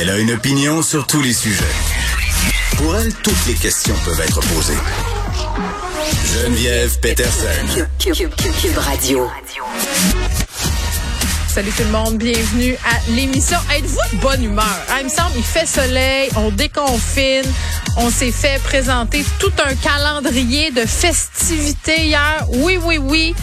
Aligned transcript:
Elle 0.00 0.10
a 0.10 0.18
une 0.18 0.30
opinion 0.30 0.80
sur 0.80 1.08
tous 1.08 1.20
les 1.20 1.32
sujets. 1.32 1.64
Pour 2.76 2.94
elle, 2.94 3.12
toutes 3.14 3.46
les 3.48 3.54
questions 3.54 3.96
peuvent 4.04 4.20
être 4.20 4.38
posées. 4.54 4.78
Geneviève 6.24 7.00
Peterson. 7.00 7.84
Cube, 7.98 8.30
Radio. 8.76 9.28
Salut 11.48 11.72
tout 11.76 11.82
le 11.82 11.90
monde, 11.90 12.18
bienvenue 12.18 12.76
à 12.84 13.10
l'émission. 13.10 13.58
Êtes-vous 13.76 14.16
de 14.16 14.22
bonne 14.22 14.44
humeur? 14.44 14.64
Ah, 14.88 14.98
il 15.00 15.06
me 15.06 15.10
semble, 15.10 15.32
il 15.36 15.42
fait 15.42 15.66
soleil, 15.66 16.30
on 16.36 16.50
déconfine, 16.50 17.42
on 17.96 18.10
s'est 18.10 18.30
fait 18.30 18.62
présenter 18.62 19.24
tout 19.40 19.50
un 19.64 19.74
calendrier 19.74 20.70
de 20.70 20.82
festivités 20.82 22.04
hier. 22.04 22.46
Oui, 22.52 22.78
oui, 22.80 22.98
oui. 22.98 23.34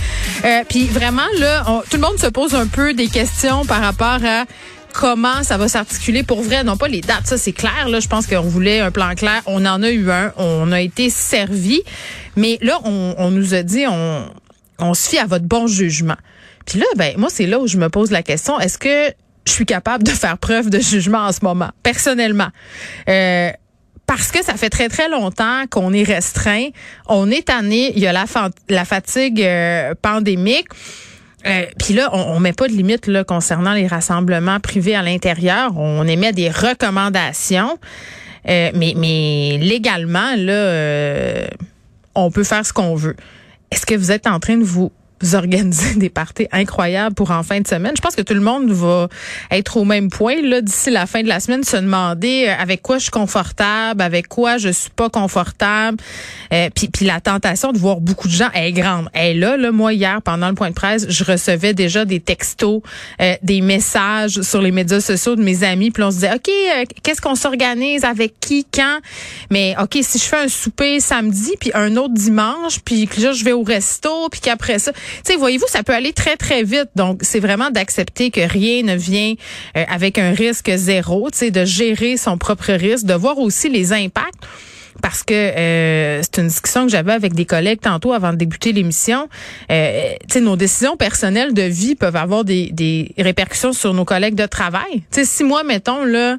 Euh, 0.46 0.64
Puis 0.70 0.88
vraiment, 0.88 1.28
là, 1.38 1.66
tout 1.90 1.98
le 1.98 2.04
monde 2.04 2.18
se 2.18 2.28
pose 2.28 2.56
un 2.56 2.68
peu 2.68 2.94
des 2.94 3.08
questions 3.10 3.66
par 3.66 3.82
rapport 3.82 4.24
à 4.24 4.46
comment 4.96 5.44
ça 5.44 5.58
va 5.58 5.68
s'articuler 5.68 6.24
pour 6.24 6.42
vrai. 6.42 6.64
Non 6.64 6.78
pas 6.78 6.88
les 6.88 7.02
dates, 7.02 7.28
ça 7.28 7.38
c'est 7.38 7.52
clair. 7.52 7.90
Là, 7.90 8.00
je 8.00 8.08
pense 8.08 8.28
qu'on 8.28 8.42
voulait 8.42 8.80
un 8.80 8.92
plan 8.92 9.14
clair. 9.16 9.42
On 9.46 9.66
en 9.66 9.84
a 9.84 9.92
eu 9.92 10.10
un. 10.10 10.34
On 10.38 10.72
a 10.72 10.82
été 10.82 11.10
servi. 11.10 11.82
Mais 12.36 12.58
là, 12.62 12.80
on, 12.84 13.32
nous 13.32 13.54
a 13.54 13.64
dit, 13.64 13.86
on, 13.88 14.94
se 14.94 15.10
fie 15.10 15.18
à 15.18 15.26
votre 15.26 15.46
bon 15.46 15.68
jugement. 15.68 16.18
Puis 16.66 16.80
là, 16.80 16.86
ben 16.98 17.14
moi, 17.18 17.30
c'est 17.30 17.46
là 17.46 17.60
où 17.60 17.68
je 17.68 17.78
me 17.78 17.90
pose 17.90 18.12
la 18.12 18.24
question. 18.24 18.60
Est-ce 18.60 18.78
que 18.78 19.14
je 19.46 19.52
suis 19.52 19.66
capable 19.66 20.04
de 20.04 20.12
faire 20.12 20.38
preuve 20.38 20.70
de 20.70 20.80
jugement 20.80 21.20
en 21.20 21.32
ce 21.32 21.40
moment, 21.44 21.70
personnellement? 21.84 22.50
Euh, 23.08 23.52
parce 24.08 24.32
que 24.32 24.44
ça 24.44 24.54
fait 24.56 24.70
très 24.70 24.90
très 24.90 25.10
longtemps 25.10 25.66
qu'on 25.70 25.92
est 25.94 26.04
restreint, 26.04 26.68
on 27.08 27.32
est 27.32 27.48
tanné, 27.48 27.92
il 27.96 28.00
y 28.00 28.08
a 28.08 28.14
la, 28.14 28.26
la 28.70 28.86
fatigue 28.86 29.42
euh, 29.42 29.94
pandémique. 30.00 30.68
Euh, 31.46 31.66
Puis 31.78 31.94
là, 31.94 32.10
on, 32.14 32.40
met 32.40 32.54
pas 32.54 32.68
de 32.68 32.74
limite 32.74 33.08
là, 33.08 33.24
concernant 33.24 33.74
les 33.74 33.88
rassemblements 33.88 34.60
privés 34.60 34.96
à 34.96 35.04
l'intérieur. 35.04 35.78
On 35.78 36.08
émet 36.08 36.34
des 36.34 36.50
recommandations, 36.50 37.78
euh, 38.48 38.72
mais, 38.74 38.94
mais 38.96 39.58
légalement, 39.62 40.36
là, 40.36 40.54
euh, 40.54 41.48
on 42.16 42.32
peut 42.32 42.44
faire 42.44 42.66
ce 42.66 42.74
qu'on 42.74 42.96
veut. 42.96 43.16
Est-ce 43.72 43.86
que 43.86 43.96
vous 43.96 44.12
êtes 44.12 44.28
en 44.28 44.40
train 44.40 44.58
de 44.58 44.64
vous 44.64 44.92
organiser 45.34 45.96
des 45.96 46.10
parties 46.10 46.48
incroyables 46.52 47.16
pour 47.16 47.32
en 47.32 47.44
fin 47.44 47.62
de 47.62 47.68
semaine. 47.68 47.94
Je 47.96 48.02
pense 48.02 48.16
que 48.16 48.22
tout 48.22 48.34
le 48.34 48.42
monde 48.42 48.72
va 48.72 49.08
être 49.52 49.78
au 49.78 49.86
même 49.86 50.10
point 50.10 50.42
là 50.42 50.62
d'ici 50.62 50.92
la 50.92 51.06
fin 51.06 51.24
de 51.24 51.28
la 51.28 51.40
semaine, 51.40 51.64
se 51.64 51.78
demander 51.78 52.48
euh, 52.48 52.62
avec 52.62 52.82
quoi 52.82 52.98
je 52.98 53.04
suis 53.04 53.12
confortable, 53.12 54.02
avec 54.02 54.28
quoi 54.28 54.58
je 54.58 54.70
suis 54.70 54.90
pas 54.90 55.10
confortable. 55.10 55.98
Euh, 56.54 56.70
puis, 56.74 56.88
puis 56.88 57.06
la 57.06 57.22
tentation 57.22 57.72
de 57.72 57.78
voir 57.78 58.00
beaucoup 58.00 58.28
de 58.28 58.34
gens 58.34 58.50
est 58.54 58.72
grande. 58.72 59.10
Et 59.16 59.34
là, 59.34 59.58
là, 59.58 59.72
moi 59.72 59.94
hier 59.94 60.22
pendant 60.22 60.50
le 60.50 60.56
point 60.56 60.70
de 60.70 60.76
presse, 60.76 61.06
je 61.10 61.24
recevais 61.24 61.74
déjà 61.74 62.06
des 62.06 62.20
textos, 62.20 62.82
euh, 63.22 63.36
des 63.42 63.62
messages 63.62 64.42
sur 64.42 64.62
les 64.62 64.72
médias 64.72 65.02
sociaux 65.02 65.36
de 65.36 65.44
mes 65.44 65.64
amis. 65.64 65.92
Puis 65.92 66.04
on 66.04 66.12
se 66.12 66.16
disait, 66.16 66.34
ok, 66.34 66.52
qu'est-ce 67.04 67.22
qu'on 67.22 67.36
s'organise? 67.36 68.04
Avec 68.04 68.40
qui, 68.40 68.66
quand? 68.66 69.00
Mais 69.50 69.76
ok, 69.82 69.98
si 70.02 70.20
je 70.20 70.24
fais 70.24 70.38
un 70.38 70.48
souper 70.48 71.00
samedi, 71.00 71.54
puis 71.60 71.72
un 71.74 71.96
autre 71.98 72.14
dimanche, 72.14 72.80
puis 72.84 73.08
que 73.08 73.22
là 73.22 73.32
je 73.32 73.44
vais 73.44 73.54
au 73.54 73.64
resto, 73.64 74.30
puis 74.30 74.42
qu'après 74.42 74.80
ça 74.80 74.92
tu 75.26 75.36
voyez-vous, 75.38 75.68
ça 75.68 75.84
peut 75.84 75.94
aller 75.94 76.14
très, 76.14 76.38
très 76.38 76.64
vite. 76.64 76.90
Donc, 76.96 77.20
c'est 77.22 77.40
vraiment 77.40 77.70
d'accepter 77.70 78.32
que 78.32 78.42
rien 78.42 78.84
ne 78.84 78.96
vient 78.96 79.34
euh, 79.78 79.84
avec 79.88 80.18
un 80.18 80.32
risque 80.32 80.72
zéro, 80.76 81.30
tu 81.32 81.38
sais, 81.40 81.52
de 81.52 81.66
gérer 81.66 82.18
son 82.18 82.38
propre 82.38 82.74
risque, 82.74 83.06
de 83.06 83.14
voir 83.14 83.38
aussi 83.38 83.70
les 83.70 83.94
impacts 83.94 84.44
parce 85.02 85.24
que 85.24 85.34
euh, 85.34 86.22
c'est 86.22 86.42
une 86.42 86.48
discussion 86.48 86.86
que 86.86 86.92
j'avais 86.92 87.14
avec 87.14 87.34
des 87.34 87.46
collègues 87.46 87.82
tantôt 87.82 88.14
avant 88.14 88.32
de 88.32 88.38
débuter 88.38 88.74
l'émission. 88.74 89.30
Euh, 89.72 90.14
nos 90.42 90.56
décisions 90.56 90.98
personnelles 90.98 91.54
de 91.54 91.64
vie 91.64 91.96
peuvent 91.96 92.16
avoir 92.16 92.44
des, 92.44 92.70
des 92.72 93.14
répercussions 93.18 93.74
sur 93.74 93.94
nos 93.94 94.06
collègues 94.06 94.36
de 94.36 94.46
travail. 94.46 95.04
sais, 95.12 95.26
si 95.26 95.44
moi, 95.44 95.64
mettons, 95.64 96.04
là, 96.04 96.38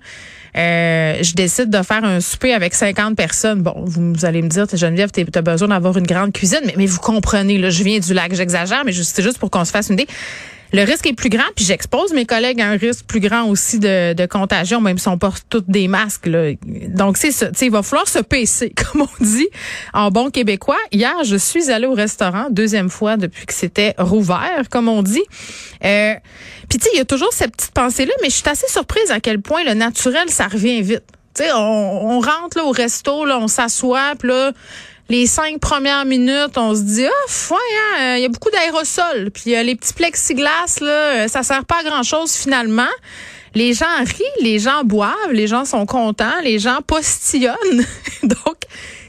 euh, 0.56 1.18
je 1.22 1.34
décide 1.34 1.70
de 1.70 1.82
faire 1.82 2.04
un 2.04 2.20
souper 2.20 2.54
avec 2.54 2.74
50 2.74 3.16
personnes. 3.16 3.62
Bon, 3.62 3.75
vous, 3.84 4.25
allez 4.25 4.42
me 4.42 4.48
dire, 4.48 4.66
Geneviève, 4.72 5.10
tu 5.10 5.25
as 5.34 5.42
besoin 5.42 5.69
d'avoir 5.69 5.97
une 5.98 6.06
grande 6.06 6.32
cuisine, 6.32 6.60
mais, 6.64 6.75
mais 6.76 6.86
vous 6.86 7.00
comprenez, 7.00 7.58
là, 7.58 7.70
je 7.70 7.82
viens 7.82 7.98
du 7.98 8.14
lac, 8.14 8.34
j'exagère, 8.34 8.82
mais 8.84 8.92
c'est 8.92 9.22
juste 9.22 9.38
pour 9.38 9.50
qu'on 9.50 9.64
se 9.64 9.70
fasse 9.70 9.88
une 9.88 9.94
idée 9.94 10.08
le 10.72 10.82
risque 10.82 11.06
est 11.06 11.12
plus 11.12 11.28
grand, 11.28 11.44
puis 11.54 11.65
j'expose 11.65 12.12
mes 12.12 12.27
collègues 12.27 12.60
à 12.60 12.69
un 12.69 12.77
risque 12.77 13.06
plus 13.06 13.21
grand 13.21 13.44
aussi 13.44 13.78
de, 13.78 14.12
de 14.12 14.27
contagion, 14.27 14.81
même 14.81 14.99
si 14.99 15.09
on 15.09 15.19
porte 15.19 15.44
tous 15.49 15.65
des 15.69 15.88
masques. 15.88 16.27
Là. 16.27 16.53
Donc, 16.88 17.16
c'est 17.16 17.32
ça. 17.32 17.49
Il 17.60 17.71
va 17.71 17.82
falloir 17.82 18.09
se 18.09 18.19
pacer, 18.19 18.72
comme 18.93 19.03
on 19.03 19.25
dit 19.25 19.49
en 19.93 20.10
bon 20.10 20.31
québécois. 20.31 20.78
Hier, 20.93 21.25
je 21.25 21.37
suis 21.37 21.71
allée 21.71 21.87
au 21.87 21.94
restaurant, 21.94 22.47
deuxième 22.50 22.91
fois 22.91 23.16
depuis 23.16 23.47
que 23.47 23.55
c'était 23.55 23.94
rouvert, 23.99 24.65
comme 24.71 24.88
on 24.88 25.03
dit. 25.03 25.25
Euh, 25.84 26.15
puis, 26.69 26.78
tu 26.78 26.84
sais, 26.84 26.91
il 26.94 26.99
y 26.99 27.00
a 27.00 27.05
toujours 27.05 27.32
cette 27.32 27.56
petite 27.56 27.72
pensée-là, 27.72 28.12
mais 28.22 28.31
je 28.31 28.37
suis 28.37 28.49
assez 28.49 28.69
surprise 28.69 29.10
à 29.10 29.21
quel 29.21 29.41
point 29.41 29.65
le 29.65 29.75
naturel, 29.75 30.28
ça 30.28 30.49
revient 30.49 30.82
vite. 30.82 31.05
Tu 31.34 31.44
sais, 31.44 31.53
on, 31.53 32.10
on 32.10 32.21
rentre 32.21 32.56
là, 32.56 32.65
au 32.65 32.71
resto, 32.71 33.25
là, 33.25 33.38
on 33.38 33.49
s'assoit, 33.49 34.15
là 34.22 34.53
les 35.09 35.27
cinq 35.27 35.61
premières 35.61 36.05
minutes, 36.05 36.56
on 36.56 36.75
se 36.75 36.81
dit 36.81 37.06
ah 37.06 37.55
ouais, 37.55 37.59
hein, 37.99 38.17
il 38.17 38.22
y 38.22 38.25
a 38.25 38.28
beaucoup 38.28 38.50
d'aérosols, 38.50 39.31
puis 39.33 39.55
euh, 39.55 39.62
les 39.62 39.77
petits 39.77 39.94
plexiglas 39.94 40.78
là, 40.81 40.87
euh, 40.89 41.28
ça 41.28 41.43
sert 41.43 41.65
pas 41.65 41.81
à 41.81 41.84
grand 41.84 42.03
chose 42.03 42.33
finalement. 42.33 42.89
Les 43.55 43.72
gens 43.72 43.87
rient, 44.00 44.43
les 44.43 44.59
gens 44.59 44.84
boivent, 44.84 45.33
les 45.33 45.47
gens 45.47 45.65
sont 45.65 45.87
contents, 45.87 46.41
les 46.43 46.59
gens 46.59 46.81
postillonnent. 46.87 47.87
Donc, 48.22 48.56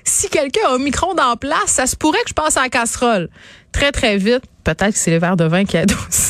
si 0.06 0.30
quelqu'un 0.30 0.70
a 0.70 0.76
un 0.76 0.78
micro 0.78 1.14
dans 1.16 1.36
place, 1.36 1.66
ça 1.68 1.86
se 1.86 1.98
pourrait 1.98 2.22
que 2.24 2.30
je 2.30 2.34
passe 2.34 2.56
à 2.56 2.62
la 2.62 2.70
casserole 2.70 3.30
très 3.74 3.92
très 3.92 4.18
vite. 4.18 4.44
Peut-être 4.64 4.94
que 4.94 4.98
c'est 4.98 5.12
les 5.12 5.20
verres 5.20 5.38
de 5.38 5.46
vin 5.46 5.66
qui 5.66 5.78
aident 5.78 5.94
aussi. 6.10 6.27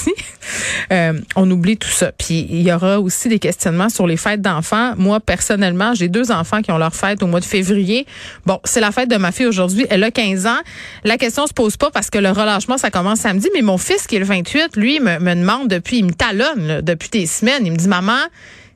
Euh, 0.91 1.19
on 1.35 1.49
oublie 1.49 1.77
tout 1.77 1.89
ça. 1.89 2.11
Puis 2.11 2.47
il 2.49 2.61
y 2.61 2.71
aura 2.71 2.99
aussi 2.99 3.29
des 3.29 3.39
questionnements 3.39 3.89
sur 3.89 4.07
les 4.07 4.17
fêtes 4.17 4.41
d'enfants. 4.41 4.93
Moi, 4.97 5.19
personnellement, 5.19 5.93
j'ai 5.93 6.07
deux 6.07 6.31
enfants 6.31 6.61
qui 6.61 6.71
ont 6.71 6.77
leur 6.77 6.95
fête 6.95 7.21
au 7.23 7.27
mois 7.27 7.39
de 7.39 7.45
février. 7.45 8.05
Bon, 8.45 8.59
c'est 8.63 8.79
la 8.79 8.91
fête 8.91 9.09
de 9.09 9.17
ma 9.17 9.31
fille 9.31 9.47
aujourd'hui. 9.47 9.85
Elle 9.89 10.03
a 10.03 10.11
15 10.11 10.45
ans. 10.45 10.59
La 11.03 11.17
question 11.17 11.47
se 11.47 11.53
pose 11.53 11.77
pas 11.77 11.91
parce 11.91 12.09
que 12.09 12.17
le 12.17 12.29
relâchement, 12.29 12.77
ça 12.77 12.89
commence 12.89 13.19
samedi. 13.19 13.49
Mais 13.53 13.61
mon 13.61 13.77
fils, 13.77 14.07
qui 14.07 14.15
est 14.15 14.19
le 14.19 14.25
28, 14.25 14.75
lui, 14.75 14.99
me, 14.99 15.19
me 15.19 15.35
demande 15.35 15.67
depuis, 15.67 15.99
il 15.99 16.05
me 16.05 16.13
talonne 16.13 16.81
depuis 16.81 17.09
des 17.09 17.25
semaines. 17.25 17.65
Il 17.65 17.71
me 17.71 17.77
dit, 17.77 17.87
maman, 17.87 18.19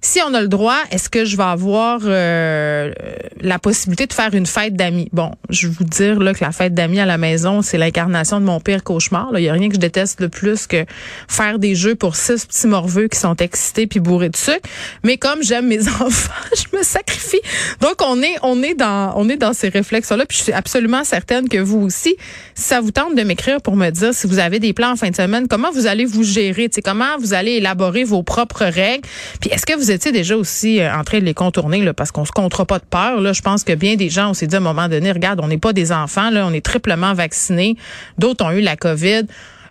si 0.03 0.19
on 0.27 0.33
a 0.33 0.41
le 0.41 0.47
droit, 0.47 0.79
est-ce 0.89 1.09
que 1.09 1.25
je 1.25 1.37
vais 1.37 1.43
avoir 1.43 2.01
euh, 2.03 2.91
la 3.39 3.59
possibilité 3.59 4.07
de 4.07 4.13
faire 4.13 4.33
une 4.33 4.47
fête 4.47 4.73
d'amis? 4.73 5.09
Bon, 5.13 5.31
je 5.51 5.67
vais 5.67 5.73
vous 5.77 5.83
dire 5.83 6.19
là, 6.19 6.33
que 6.33 6.43
la 6.43 6.51
fête 6.51 6.73
d'amis 6.73 6.99
à 6.99 7.05
la 7.05 7.19
maison, 7.19 7.61
c'est 7.61 7.77
l'incarnation 7.77 8.39
de 8.39 8.45
mon 8.45 8.59
pire 8.59 8.83
cauchemar. 8.83 9.29
Il 9.35 9.41
n'y 9.43 9.49
a 9.49 9.53
rien 9.53 9.69
que 9.69 9.75
je 9.75 9.79
déteste 9.79 10.19
le 10.19 10.29
plus 10.29 10.65
que 10.65 10.85
faire 11.27 11.59
des 11.59 11.75
jeux 11.75 11.93
pour 11.93 12.15
six 12.15 12.47
petits 12.47 12.65
morveux 12.65 13.09
qui 13.09 13.19
sont 13.19 13.35
excités 13.35 13.85
puis 13.85 13.99
bourrés 13.99 14.29
de 14.29 14.37
sucre. 14.37 14.67
Mais 15.03 15.17
comme 15.17 15.43
j'aime 15.43 15.67
mes 15.67 15.87
enfants, 16.01 16.31
je 16.55 16.75
me 16.75 16.81
sacrifie. 16.81 17.41
Donc 17.79 18.01
on 18.03 18.23
est 18.23 18.37
on 18.41 18.63
est 18.63 18.73
dans 18.73 19.13
on 19.15 19.29
est 19.29 19.37
dans 19.37 19.53
ces 19.53 19.69
réflexes-là. 19.69 20.25
Puis 20.25 20.39
je 20.39 20.43
suis 20.45 20.53
absolument 20.53 21.03
certaine 21.03 21.47
que 21.47 21.59
vous 21.59 21.79
aussi, 21.79 22.15
si 22.55 22.63
ça 22.63 22.81
vous 22.81 22.91
tente 22.91 23.15
de 23.15 23.21
m'écrire 23.21 23.61
pour 23.61 23.75
me 23.75 23.91
dire 23.91 24.15
si 24.15 24.25
vous 24.25 24.39
avez 24.39 24.57
des 24.57 24.73
plans 24.73 24.93
en 24.93 24.95
fin 24.95 25.11
de 25.11 25.15
semaine, 25.15 25.47
comment 25.47 25.69
vous 25.71 25.85
allez 25.85 26.05
vous 26.05 26.23
gérer, 26.23 26.71
comment 26.83 27.19
vous 27.19 27.35
allez 27.35 27.53
élaborer 27.53 28.03
vos 28.03 28.23
propres 28.23 28.65
règles? 28.65 29.07
Puis 29.39 29.51
est-ce 29.51 29.67
que 29.67 29.77
vous 29.77 29.90
étiez 29.91 30.11
déjà 30.11 30.35
aussi 30.35 30.79
euh, 30.79 30.93
en 30.93 31.03
train 31.03 31.19
de 31.19 31.25
les 31.25 31.33
contourner 31.33 31.83
là, 31.83 31.93
parce 31.93 32.11
qu'on 32.11 32.25
se 32.25 32.31
comptera 32.31 32.65
pas 32.65 32.79
de 32.79 32.85
peur. 32.85 33.21
Là. 33.21 33.33
Je 33.33 33.41
pense 33.41 33.63
que 33.63 33.73
bien 33.73 33.95
des 33.95 34.09
gens, 34.09 34.31
on 34.31 34.33
s'est 34.33 34.47
dit 34.47 34.55
à 34.55 34.59
un 34.59 34.61
moment 34.61 34.87
donné, 34.87 35.11
regarde, 35.11 35.39
on 35.43 35.47
n'est 35.47 35.57
pas 35.57 35.73
des 35.73 35.91
enfants, 35.91 36.29
là, 36.29 36.45
on 36.47 36.53
est 36.53 36.65
triplement 36.65 37.13
vaccinés. 37.13 37.75
D'autres 38.17 38.45
ont 38.45 38.51
eu 38.51 38.61
la 38.61 38.75
COVID. 38.75 39.23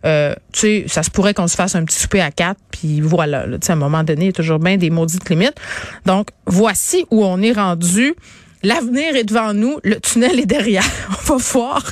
Euh, 0.06 0.34
tu 0.52 0.60
sais, 0.60 0.84
ça 0.86 1.02
se 1.02 1.10
pourrait 1.10 1.34
qu'on 1.34 1.46
se 1.46 1.56
fasse 1.56 1.74
un 1.74 1.84
petit 1.84 1.98
souper 1.98 2.22
à 2.22 2.30
quatre, 2.30 2.60
puis 2.70 3.00
voilà. 3.00 3.46
Là, 3.46 3.58
à 3.66 3.72
un 3.72 3.76
moment 3.76 4.02
donné, 4.02 4.22
il 4.22 4.26
y 4.26 4.30
a 4.30 4.32
toujours 4.32 4.58
bien 4.58 4.76
des 4.76 4.90
maudites 4.90 5.28
limites. 5.28 5.56
Donc, 6.06 6.28
voici 6.46 7.04
où 7.10 7.24
on 7.24 7.40
est 7.42 7.52
rendu. 7.52 8.14
L'avenir 8.62 9.16
est 9.16 9.24
devant 9.24 9.54
nous, 9.54 9.78
le 9.84 9.98
tunnel 10.00 10.38
est 10.38 10.46
derrière. 10.46 10.84
On 11.08 11.32
va 11.32 11.36
voir 11.52 11.82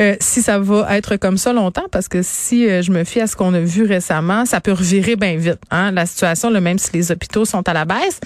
euh, 0.00 0.16
si 0.18 0.42
ça 0.42 0.58
va 0.58 0.96
être 0.96 1.16
comme 1.16 1.36
ça 1.36 1.52
longtemps, 1.52 1.86
parce 1.92 2.08
que 2.08 2.20
si 2.22 2.68
euh, 2.68 2.82
je 2.82 2.90
me 2.90 3.04
fie 3.04 3.20
à 3.20 3.28
ce 3.28 3.36
qu'on 3.36 3.54
a 3.54 3.60
vu 3.60 3.84
récemment, 3.84 4.44
ça 4.44 4.60
peut 4.60 4.72
revirer 4.72 5.14
bien 5.14 5.36
vite. 5.36 5.60
Hein, 5.70 5.92
la 5.92 6.06
situation, 6.06 6.50
le 6.50 6.60
même 6.60 6.78
si 6.78 6.90
les 6.94 7.12
hôpitaux 7.12 7.44
sont 7.44 7.68
à 7.68 7.72
la 7.72 7.84
baisse. 7.84 8.18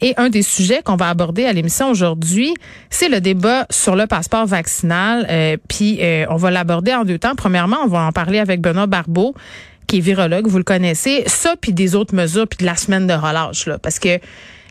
Et 0.00 0.14
un 0.18 0.28
des 0.28 0.42
sujets 0.42 0.82
qu'on 0.84 0.94
va 0.94 1.08
aborder 1.08 1.46
à 1.46 1.52
l'émission 1.52 1.90
aujourd'hui, 1.90 2.54
c'est 2.90 3.08
le 3.08 3.20
débat 3.20 3.66
sur 3.70 3.96
le 3.96 4.06
passeport 4.06 4.46
vaccinal. 4.46 5.26
Euh, 5.28 5.56
puis 5.68 6.00
on 6.30 6.36
va 6.36 6.52
l'aborder 6.52 6.94
en 6.94 7.04
deux 7.04 7.18
temps. 7.18 7.34
Premièrement, 7.34 7.78
on 7.82 7.88
va 7.88 8.02
en 8.02 8.12
parler 8.12 8.38
avec 8.38 8.60
Benoît 8.60 8.86
Barbeau 8.86 9.34
qui 9.88 9.98
est 9.98 10.00
virologue, 10.00 10.46
vous 10.46 10.58
le 10.58 10.64
connaissez, 10.64 11.22
ça 11.26 11.54
puis 11.60 11.72
des 11.72 11.94
autres 11.94 12.14
mesures 12.14 12.48
puis 12.48 12.58
de 12.58 12.64
la 12.64 12.74
semaine 12.74 13.06
de 13.06 13.12
relâche 13.12 13.66
là 13.66 13.78
parce 13.78 14.00
que 14.00 14.18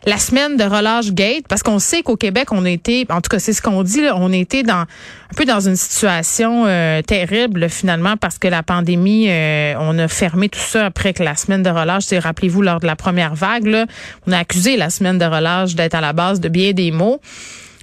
la 0.06 0.18
semaine 0.18 0.56
de 0.56 0.62
relâche 0.62 1.10
gate 1.10 1.44
parce 1.48 1.64
qu'on 1.64 1.80
sait 1.80 2.02
qu'au 2.02 2.16
Québec 2.16 2.52
on 2.52 2.64
été 2.64 3.06
en 3.10 3.20
tout 3.20 3.28
cas 3.28 3.40
c'est 3.40 3.52
ce 3.52 3.60
qu'on 3.60 3.82
dit 3.82 4.02
on 4.14 4.32
a 4.32 4.36
été 4.36 4.62
dans 4.62 4.82
un 4.82 5.34
peu 5.36 5.44
dans 5.44 5.60
une 5.60 5.74
situation 5.74 6.64
euh, 6.66 7.02
terrible 7.02 7.68
finalement 7.68 8.16
parce 8.16 8.38
que 8.38 8.46
la 8.46 8.62
pandémie 8.62 9.26
euh, 9.28 9.74
on 9.80 9.98
a 9.98 10.06
fermé 10.06 10.48
tout 10.48 10.60
ça 10.60 10.86
après 10.86 11.12
que 11.12 11.24
la 11.24 11.34
semaine 11.34 11.64
de 11.64 11.70
relâche 11.70 12.04
rappelez-vous 12.12 12.62
lors 12.62 12.78
de 12.78 12.86
la 12.86 12.94
première 12.94 13.34
vague 13.34 13.66
là, 13.66 13.86
on 14.28 14.32
a 14.32 14.38
accusé 14.38 14.76
la 14.76 14.90
semaine 14.90 15.18
de 15.18 15.24
relâche 15.24 15.74
d'être 15.74 15.94
à 15.94 16.00
la 16.00 16.12
base 16.12 16.40
de 16.40 16.48
bien 16.48 16.72
des 16.72 16.92
mots 16.92 17.20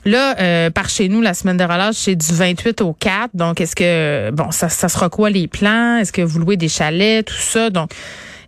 Là, 0.05 0.37
euh, 0.39 0.69
par 0.69 0.89
chez 0.89 1.07
nous, 1.07 1.21
la 1.21 1.33
semaine 1.33 1.55
de 1.55 1.63
relâche, 1.63 1.95
c'est 1.95 2.15
du 2.15 2.33
28 2.33 2.81
au 2.81 2.91
4. 2.91 3.29
Donc, 3.35 3.61
est-ce 3.61 3.73
que, 3.73 4.31
bon, 4.31 4.51
ça, 4.51 4.67
ça 4.67 4.89
sera 4.89 5.09
quoi 5.09 5.29
les 5.29 5.47
plans? 5.47 5.97
Est-ce 5.97 6.11
que 6.11 6.21
vous 6.21 6.39
louez 6.39 6.57
des 6.57 6.67
chalets, 6.67 7.25
tout 7.25 7.33
ça? 7.33 7.69
Donc, 7.69 7.89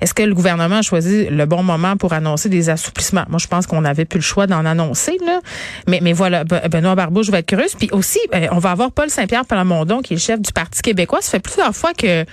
est-ce 0.01 0.13
que 0.13 0.23
le 0.23 0.33
gouvernement 0.33 0.77
a 0.77 0.81
choisi 0.81 1.25
le 1.25 1.45
bon 1.45 1.63
moment 1.63 1.97
pour 1.97 2.13
annoncer 2.13 2.49
des 2.49 2.69
assouplissements? 2.69 3.25
Moi, 3.29 3.39
je 3.39 3.47
pense 3.47 3.67
qu'on 3.67 3.81
n'avait 3.81 4.05
plus 4.05 4.19
le 4.19 4.23
choix 4.23 4.47
d'en 4.47 4.65
annoncer, 4.65 5.17
là. 5.25 5.39
Mais, 5.87 5.99
mais 6.01 6.13
voilà, 6.13 6.43
Benoît 6.43 6.95
Barbeau, 6.95 7.23
je 7.23 7.31
vais 7.31 7.39
être 7.39 7.45
curieuse. 7.45 7.75
Puis 7.75 7.89
aussi, 7.91 8.19
ben, 8.31 8.49
on 8.51 8.59
va 8.59 8.71
avoir 8.71 8.91
Paul 8.91 9.09
Saint-Pierre 9.09 9.45
Plamondon, 9.45 10.01
qui 10.01 10.13
est 10.13 10.17
le 10.17 10.21
chef 10.21 10.41
du 10.41 10.51
Parti 10.51 10.81
québécois. 10.81 11.21
Ça 11.21 11.31
fait 11.31 11.39
plusieurs 11.39 11.75
fois 11.75 11.93
que 11.93 12.25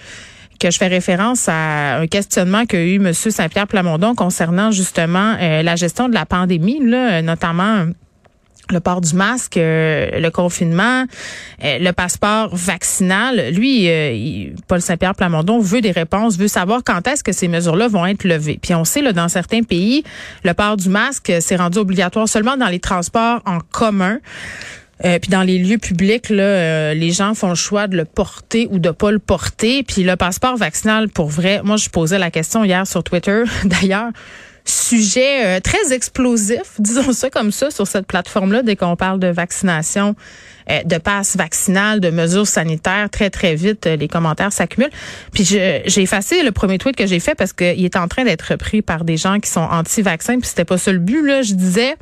que 0.60 0.70
je 0.70 0.78
fais 0.78 0.86
référence 0.86 1.48
à 1.48 1.96
un 1.96 2.06
questionnement 2.06 2.66
qu'a 2.66 2.80
eu 2.80 2.94
M. 2.94 3.12
Saint-Pierre 3.12 3.66
Plamondon 3.66 4.14
concernant 4.14 4.70
justement 4.70 5.34
euh, 5.40 5.62
la 5.62 5.74
gestion 5.74 6.08
de 6.08 6.14
la 6.14 6.24
pandémie, 6.24 6.78
là, 6.80 7.20
notamment 7.20 7.86
le 8.72 8.80
port 8.80 9.00
du 9.00 9.14
masque, 9.14 9.56
euh, 9.56 10.19
le 10.19 10.30
confinement, 10.30 11.04
euh, 11.64 11.78
le 11.78 11.92
passeport 11.92 12.54
vaccinal. 12.54 13.50
Lui, 13.52 13.88
Paul 14.66 14.80
Saint-Pierre 14.80 15.14
Plamondon 15.14 15.60
veut 15.60 15.80
des 15.80 15.90
réponses, 15.90 16.36
veut 16.36 16.48
savoir 16.48 16.82
quand 16.84 17.06
est-ce 17.06 17.22
que 17.22 17.32
ces 17.32 17.48
mesures-là 17.48 17.88
vont 17.88 18.06
être 18.06 18.24
levées. 18.24 18.58
Puis 18.60 18.74
on 18.74 18.84
sait, 18.84 19.02
là, 19.02 19.12
dans 19.12 19.28
certains 19.28 19.62
pays, 19.62 20.04
le 20.44 20.54
port 20.54 20.76
du 20.76 20.88
masque 20.88 21.32
s'est 21.40 21.56
rendu 21.56 21.78
obligatoire 21.78 22.28
seulement 22.28 22.56
dans 22.56 22.69
les 22.69 22.80
transports 22.80 23.40
en 23.46 23.58
commun. 23.70 24.19
Euh, 25.04 25.19
puis 25.19 25.30
dans 25.30 25.42
les 25.42 25.58
lieux 25.58 25.78
publics, 25.78 26.28
là, 26.28 26.42
euh, 26.42 26.94
les 26.94 27.10
gens 27.10 27.34
font 27.34 27.48
le 27.48 27.54
choix 27.54 27.88
de 27.88 27.96
le 27.96 28.04
porter 28.04 28.69
ou 28.70 28.78
de 28.78 28.90
pas 28.90 29.10
le 29.10 29.19
porter. 29.19 29.82
Puis 29.82 30.04
le 30.04 30.16
passeport 30.16 30.56
vaccinal, 30.56 31.08
pour 31.08 31.28
vrai, 31.28 31.60
moi 31.64 31.76
je 31.76 31.88
posais 31.88 32.19
la 32.19 32.30
question 32.30 32.64
hier 32.64 32.86
sur 32.86 33.02
Twitter, 33.02 33.42
d'ailleurs. 33.64 34.10
Sujet 34.64 35.44
euh, 35.46 35.60
très 35.60 35.92
explosif, 35.92 36.62
disons 36.78 37.12
ça 37.12 37.30
comme 37.30 37.52
ça, 37.52 37.70
sur 37.70 37.86
cette 37.86 38.06
plateforme-là, 38.06 38.62
dès 38.62 38.76
qu'on 38.76 38.96
parle 38.96 39.18
de 39.20 39.28
vaccination, 39.28 40.14
de 40.84 40.98
passe 40.98 41.36
vaccinal, 41.36 41.98
de 41.98 42.10
mesures 42.10 42.46
sanitaires, 42.46 43.10
très, 43.10 43.30
très 43.30 43.56
vite, 43.56 43.84
les 43.84 44.06
commentaires 44.06 44.52
s'accumulent. 44.52 44.92
Puis 45.32 45.44
j'ai 45.44 46.02
effacé 46.02 46.44
le 46.44 46.52
premier 46.52 46.78
tweet 46.78 46.94
que 46.94 47.06
j'ai 47.06 47.18
fait 47.18 47.34
parce 47.34 47.52
qu'il 47.52 47.84
est 47.84 47.96
en 47.96 48.06
train 48.06 48.24
d'être 48.24 48.52
repris 48.52 48.80
par 48.80 49.04
des 49.04 49.16
gens 49.16 49.40
qui 49.40 49.50
sont 49.50 49.60
anti-vaccins, 49.60 50.38
puis 50.38 50.48
c'était 50.48 50.64
pas 50.64 50.78
ça 50.78 50.92
le 50.92 51.00
but. 51.00 51.20
Là. 51.26 51.42
Je 51.42 51.54
disais 51.54 51.96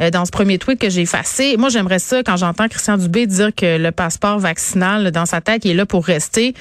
euh, 0.00 0.10
dans 0.10 0.24
ce 0.24 0.30
premier 0.30 0.58
tweet 0.58 0.80
que 0.80 0.90
j'ai 0.90 1.02
effacé. 1.02 1.56
Moi, 1.56 1.68
j'aimerais 1.68 1.98
ça 1.98 2.22
quand 2.22 2.36
j'entends 2.36 2.68
Christian 2.68 2.98
Dubé 2.98 3.26
dire 3.26 3.54
que 3.54 3.78
le 3.78 3.92
passeport 3.92 4.38
vaccinal 4.38 5.10
dans 5.10 5.26
sa 5.26 5.40
tête 5.40 5.64
il 5.64 5.72
est 5.72 5.74
là 5.74 5.86
pour 5.86 6.04
rester. 6.04 6.54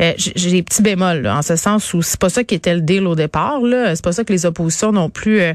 Euh, 0.00 0.12
j'ai 0.16 0.50
des 0.50 0.62
petits 0.62 0.82
bémols 0.82 1.26
en 1.26 1.42
ce 1.42 1.56
sens 1.56 1.94
où 1.94 2.02
c'est 2.02 2.20
pas 2.20 2.28
ça 2.28 2.44
qui 2.44 2.54
était 2.54 2.74
le 2.74 2.80
deal 2.80 3.06
au 3.06 3.14
départ. 3.14 3.60
Là, 3.60 3.94
c'est 3.94 4.04
pas 4.04 4.12
ça 4.12 4.24
que 4.24 4.32
les 4.32 4.46
oppositions 4.46 4.92
non 4.92 5.10
plus 5.10 5.40
euh, 5.40 5.54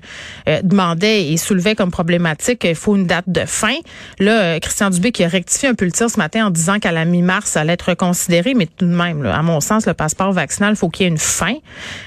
euh, 0.50 0.62
demandaient 0.64 1.32
et 1.32 1.38
soulevaient 1.38 1.76
comme 1.76 1.92
problématique. 1.92 2.64
Il 2.64 2.76
faut 2.76 2.96
une 2.96 3.08
date 3.08 3.26
de 3.28 3.46
fin. 3.46 3.76
Là, 4.20 4.60
Christian 4.60 4.90
Dubé 4.90 5.12
qui 5.12 5.24
a 5.24 5.28
rectifié 5.28 5.70
un 5.70 5.76
peu 5.76 5.86
le 5.86 5.92
tir 5.92 6.10
ce 6.10 6.18
matin 6.18 6.48
en 6.48 6.50
disant 6.50 6.80
qu'à 6.80 6.92
la 6.92 7.06
mi-mars 7.06 7.52
ça 7.52 7.62
allait 7.62 7.74
être 7.74 7.90
reconsidéré, 7.90 8.54
mais 8.54 8.66
tout 8.66 8.86
de 8.86 8.96
même, 8.96 9.26
à 9.26 9.42
mon 9.42 9.62
sens, 9.62 9.86
le 9.86 9.94
passeport 9.94 10.32
vaccinal, 10.32 10.76
faut 10.76 10.90
qu'il 10.90 11.06
y 11.06 11.08
ait 11.08 11.12
une 11.12 11.18
fin. 11.18 11.56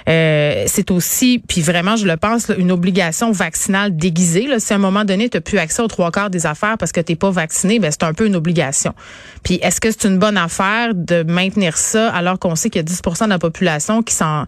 c'est 0.06 0.90
aussi, 0.90 1.42
puis 1.46 1.60
vraiment, 1.60 1.96
je 1.96 2.06
le 2.06 2.16
pense, 2.16 2.50
une 2.56 2.72
obligation 2.72 3.32
vaccinale 3.32 3.96
déguisée. 3.96 4.46
Là, 4.46 4.58
si 4.58 4.72
à 4.72 4.76
un 4.76 4.78
moment 4.78 5.04
donné, 5.04 5.28
tu 5.28 5.40
plus 5.40 5.58
accès 5.58 5.82
aux 5.82 5.88
trois 5.88 6.10
quarts 6.10 6.30
des 6.30 6.46
affaires 6.46 6.76
parce 6.78 6.92
que 6.92 7.00
tu 7.00 7.16
pas 7.16 7.30
vacciné, 7.30 7.78
ben 7.78 7.90
c'est 7.90 8.02
un 8.02 8.14
peu 8.14 8.26
une 8.26 8.36
obligation. 8.36 8.94
Puis 9.42 9.58
est-ce 9.62 9.80
que 9.80 9.90
c'est 9.90 10.04
une 10.04 10.18
bonne 10.18 10.36
affaire 10.36 10.94
de 10.94 11.22
maintenir 11.22 11.76
ça 11.76 12.10
alors 12.26 12.38
qu'on 12.38 12.56
sait 12.56 12.70
qu'il 12.70 12.80
y 12.80 12.84
a 12.84 12.86
10% 12.86 13.24
de 13.24 13.30
la 13.30 13.38
population 13.38 14.02
qui 14.02 14.14
sont 14.14 14.46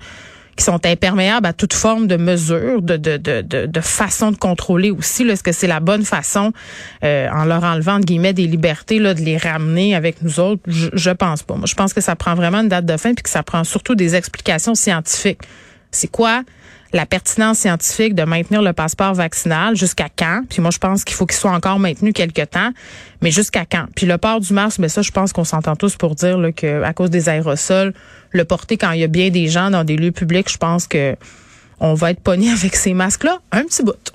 qui 0.57 0.65
sont 0.65 0.85
imperméables 0.87 1.47
à 1.47 1.53
toute 1.53 1.75
forme 1.75 2.07
de 2.07 2.17
mesure, 2.17 2.81
de, 2.81 2.97
de, 2.97 3.19
de, 3.19 3.81
façon 3.81 4.31
de 4.31 4.37
contrôler 4.37 4.91
aussi. 4.91 5.23
Est-ce 5.25 5.43
que 5.43 5.53
c'est 5.53 5.67
la 5.67 5.81
bonne 5.81 6.05
façon, 6.05 6.53
euh, 7.05 7.29
en 7.31 7.45
leur 7.45 7.63
enlevant, 7.63 7.99
des 7.99 8.47
libertés, 8.47 8.99
là, 8.99 9.13
de 9.13 9.21
les 9.21 9.37
ramener 9.37 9.95
avec 9.95 10.23
nous 10.23 10.41
autres? 10.41 10.63
Je, 10.67 10.89
je 10.95 11.11
pense 11.11 11.43
pas. 11.43 11.57
Moi, 11.57 11.67
je 11.67 11.75
pense 11.75 11.93
que 11.93 12.01
ça 12.01 12.17
prend 12.17 12.35
vraiment 12.35 12.61
une 12.61 12.69
date 12.69 12.87
de 12.87 12.97
fin 12.97 13.13
puis 13.13 13.23
que 13.23 13.29
ça 13.29 13.43
prend 13.43 13.65
surtout 13.65 13.95
des 13.95 14.17
explications 14.17 14.75
scientifiques. 14.75 15.43
C'est 15.91 16.11
quoi 16.11 16.43
la 16.97 17.07
pertinence 17.07 17.59
scientifique 17.59 18.15
de 18.15 18.25
maintenir 18.25 18.63
le 18.63 18.73
passeport 18.73 19.15
vaccinal 19.15 19.77
jusqu'à 19.77 20.09
quand? 20.09 20.43
Puis 20.49 20.61
moi, 20.61 20.71
je 20.71 20.79
pense 20.79 21.05
qu'il 21.05 21.15
faut 21.15 21.27
qu'il 21.27 21.37
soit 21.37 21.53
encore 21.53 21.79
maintenu 21.79 22.13
quelque 22.13 22.43
temps, 22.43 22.71
mais 23.23 23.31
jusqu'à 23.31 23.65
quand? 23.65 23.87
Puis 23.95 24.07
le 24.07 24.19
port 24.19 24.41
du 24.41 24.53
masque, 24.53 24.79
mais 24.79 24.89
ça, 24.89 25.03
je 25.03 25.11
pense 25.11 25.33
qu'on 25.33 25.45
s'entend 25.45 25.77
tous 25.77 25.97
pour 25.97 26.15
dire 26.15 26.39
là, 26.39 26.53
que 26.53 26.83
à 26.83 26.93
cause 26.93 27.11
des 27.11 27.29
aérosols, 27.29 27.93
le 28.31 28.45
porter 28.45 28.77
quand 28.77 28.91
il 28.93 29.01
y 29.01 29.05
a 29.05 29.09
bien 29.09 29.31
des 29.31 29.49
gens 29.49 29.71
dans 29.71 29.85
des 29.85 29.97
lieux 29.97 30.13
publics, 30.13 30.51
je 30.51 30.59
pense 30.59 30.87
que 30.87 31.17
on 31.79 31.95
va 31.95 32.11
être 32.11 32.21
pogné 32.21 32.51
avec 32.53 32.75
ces 32.75 32.95
masques-là 32.95 33.39
un 33.53 33.65
petit 33.65 33.83
bout. 33.83 34.13